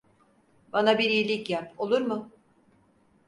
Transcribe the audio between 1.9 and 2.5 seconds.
mu?